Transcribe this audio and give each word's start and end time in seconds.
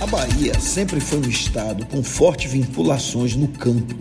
A 0.00 0.06
Bahia 0.06 0.58
sempre 0.58 0.98
foi 0.98 1.18
um 1.18 1.28
estado 1.28 1.84
com 1.84 2.02
fortes 2.02 2.50
vinculações 2.50 3.36
no 3.36 3.46
campo 3.46 3.94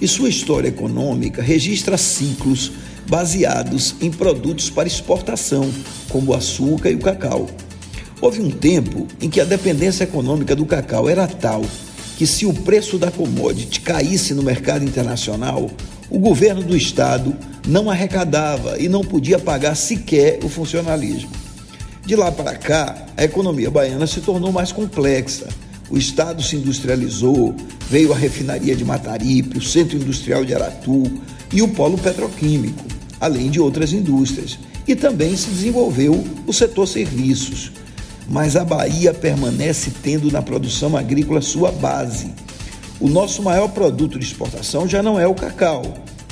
e 0.00 0.08
sua 0.08 0.28
história 0.28 0.66
econômica 0.66 1.40
registra 1.40 1.96
ciclos 1.96 2.72
baseados 3.08 3.94
em 4.00 4.10
produtos 4.10 4.68
para 4.68 4.88
exportação, 4.88 5.70
como 6.08 6.32
o 6.32 6.34
açúcar 6.34 6.90
e 6.90 6.96
o 6.96 6.98
cacau. 6.98 7.48
Houve 8.20 8.40
um 8.40 8.50
tempo 8.50 9.06
em 9.20 9.30
que 9.30 9.40
a 9.40 9.44
dependência 9.44 10.02
econômica 10.02 10.56
do 10.56 10.66
cacau 10.66 11.08
era 11.08 11.28
tal 11.28 11.64
que, 12.16 12.26
se 12.26 12.44
o 12.44 12.52
preço 12.52 12.98
da 12.98 13.12
commodity 13.12 13.80
caísse 13.80 14.34
no 14.34 14.42
mercado 14.42 14.84
internacional, 14.84 15.70
o 16.10 16.18
governo 16.18 16.64
do 16.64 16.76
estado 16.76 17.36
não 17.64 17.88
arrecadava 17.88 18.76
e 18.76 18.88
não 18.88 19.02
podia 19.02 19.38
pagar 19.38 19.76
sequer 19.76 20.40
o 20.42 20.48
funcionalismo. 20.48 21.30
De 22.08 22.16
lá 22.16 22.32
para 22.32 22.56
cá, 22.56 23.06
a 23.18 23.24
economia 23.24 23.70
baiana 23.70 24.06
se 24.06 24.22
tornou 24.22 24.50
mais 24.50 24.72
complexa. 24.72 25.46
O 25.90 25.98
estado 25.98 26.42
se 26.42 26.56
industrializou, 26.56 27.54
veio 27.90 28.14
a 28.14 28.16
refinaria 28.16 28.74
de 28.74 28.82
Mataripe, 28.82 29.58
o 29.58 29.62
centro 29.62 29.98
industrial 29.98 30.42
de 30.42 30.54
Aratu 30.54 31.02
e 31.52 31.60
o 31.60 31.68
polo 31.68 31.98
petroquímico, 31.98 32.82
além 33.20 33.50
de 33.50 33.60
outras 33.60 33.92
indústrias. 33.92 34.58
E 34.86 34.96
também 34.96 35.36
se 35.36 35.50
desenvolveu 35.50 36.24
o 36.46 36.52
setor 36.54 36.88
serviços. 36.88 37.72
Mas 38.26 38.56
a 38.56 38.64
Bahia 38.64 39.12
permanece 39.12 39.92
tendo 40.02 40.32
na 40.32 40.40
produção 40.40 40.96
agrícola 40.96 41.42
sua 41.42 41.70
base. 41.70 42.32
O 42.98 43.06
nosso 43.06 43.42
maior 43.42 43.68
produto 43.68 44.18
de 44.18 44.24
exportação 44.24 44.88
já 44.88 45.02
não 45.02 45.20
é 45.20 45.26
o 45.26 45.34
cacau, 45.34 45.82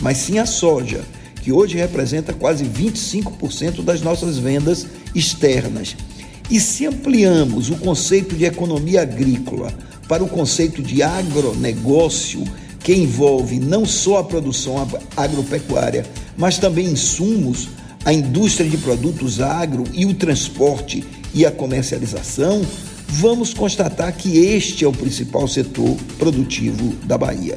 mas 0.01 0.17
sim 0.17 0.39
a 0.39 0.47
soja 0.47 1.05
que 1.47 1.53
hoje 1.53 1.77
representa 1.77 2.33
quase 2.33 2.65
25% 2.65 3.85
das 3.85 4.01
nossas 4.01 4.37
vendas 4.37 4.85
externas. 5.15 5.95
E 6.51 6.59
se 6.59 6.85
ampliamos 6.87 7.71
o 7.71 7.77
conceito 7.77 8.35
de 8.35 8.45
economia 8.45 9.03
agrícola 9.03 9.73
para 10.09 10.25
o 10.25 10.29
conceito 10.29 10.83
de 10.83 11.05
agronegócio, 11.05 12.43
que 12.81 12.93
envolve 12.93 13.61
não 13.61 13.87
só 13.87 14.19
a 14.19 14.25
produção 14.25 14.75
agropecuária, 15.17 16.05
mas 16.37 16.59
também 16.59 16.87
insumos, 16.87 17.69
a 18.05 18.13
indústria 18.13 18.69
de 18.69 18.79
produtos 18.79 19.41
agro 19.41 19.85
e 19.93 20.05
o 20.05 20.15
transporte 20.15 21.05
e 21.33 21.47
a 21.47 21.53
comercialização, 21.53 22.61
vamos 23.07 23.55
constatar 23.55 24.13
que 24.17 24.37
este 24.37 24.85
é 24.85 24.89
o 24.89 24.93
principal 24.93 25.47
setor 25.47 25.97
produtivo 26.19 26.93
da 27.05 27.17
Bahia. 27.17 27.57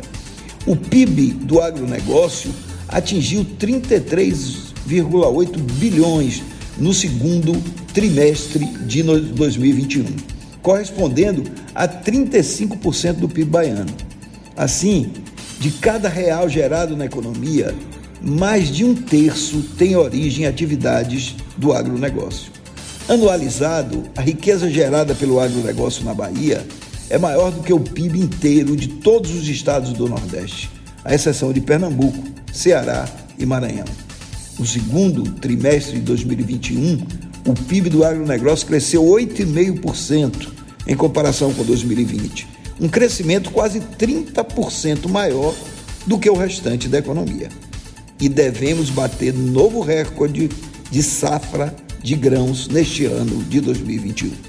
O 0.67 0.75
PIB 0.75 1.31
do 1.31 1.59
agronegócio 1.59 2.53
atingiu 2.90 3.45
33,8 3.59 5.58
bilhões 5.73 6.44
no 6.78 6.94
segundo 6.94 7.54
trimestre 7.94 8.66
de 8.86 9.04
2021, 9.04 10.06
correspondendo 10.62 11.44
a 11.73 11.88
35% 11.88 13.14
do 13.14 13.30
PIB 13.30 13.50
baiano. 13.50 13.94
Assim, 14.56 15.12
de 15.60 15.72
cada 15.72 16.08
real 16.10 16.50
gerado 16.50 16.95
na 16.95 17.06
economia, 17.06 17.76
mais 18.22 18.70
de 18.70 18.84
um 18.84 18.94
terço 18.94 19.62
tem 19.78 19.95
origem 19.95 20.45
em 20.45 20.48
atividades 20.48 21.36
do 21.58 21.73
agronegócio. 21.73 22.52
Anualizado, 23.08 24.04
a 24.16 24.22
riqueza 24.22 24.70
gerada 24.70 25.16
pelo 25.16 25.40
agronegócio 25.40 26.04
na 26.06 26.14
Bahia 26.14 26.66
é 27.10 27.17
maior 27.17 27.52
do 27.52 27.64
que 27.64 27.73
o 27.73 27.80
PIB 27.80 28.20
inteiro 28.20 28.76
de 28.76 28.88
todos 28.88 29.34
os 29.34 29.48
estados 29.48 29.94
do 29.94 30.08
Nordeste, 30.08 30.70
à 31.04 31.14
exceção 31.14 31.52
de 31.52 31.60
Pernambuco, 31.60 32.23
Ceará 32.53 33.08
e 33.38 33.45
Maranhão. 33.45 33.86
No 34.58 34.66
segundo 34.66 35.23
trimestre 35.36 35.95
de 35.95 36.02
2021, 36.02 37.00
o 37.47 37.53
PIB 37.53 37.89
do 37.89 38.03
agronegócio 38.03 38.67
cresceu 38.67 39.03
8,5% 39.03 40.50
em 40.88 40.95
comparação 40.95 41.53
com 41.53 41.64
2020, 41.64 42.47
um 42.80 42.89
crescimento 42.89 43.52
quase 43.52 43.80
30% 43.80 45.08
maior 45.08 45.55
do 46.05 46.17
que 46.17 46.30
o 46.30 46.36
restante 46.36 46.88
da 46.88 46.97
economia. 46.97 47.50
E 48.20 48.27
devemos 48.27 48.89
bater 48.89 49.33
novo 49.33 49.81
recorde 49.81 50.49
de 50.92 51.04
safra 51.04 51.73
de 52.04 52.16
grãos 52.16 52.67
neste 52.67 53.05
ano 53.05 53.43
de 53.43 53.61
2021. 53.61 54.48